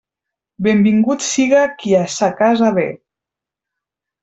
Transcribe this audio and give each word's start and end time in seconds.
Benvingut 0.67 1.21
siga 1.25 1.61
qui 1.83 1.95
a 1.99 2.01
sa 2.15 2.31
casa 2.41 2.73
ve. 2.81 2.89